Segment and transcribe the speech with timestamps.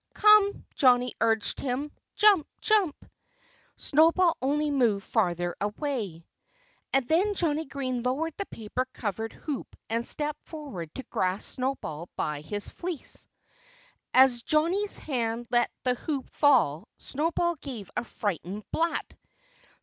[0.15, 1.91] "Come!" Johnnie urged him.
[2.15, 2.47] "Jump!
[2.59, 3.05] Jump!"
[3.77, 6.25] Snowball only moved further away.
[6.91, 12.09] And then Johnnie Green lowered the paper covered hoop and stepped forward to grasp Snowball
[12.15, 13.27] by his fleece.
[14.11, 19.05] As Johnnie's hand let the hoop fall Snowball gave a frightened blat.